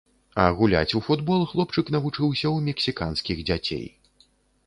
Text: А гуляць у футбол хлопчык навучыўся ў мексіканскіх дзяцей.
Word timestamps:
А 0.43 0.43
гуляць 0.59 0.95
у 0.99 1.01
футбол 1.07 1.43
хлопчык 1.51 1.91
навучыўся 1.95 2.43
ў 2.43 2.57
мексіканскіх 2.69 3.43
дзяцей. 3.51 3.85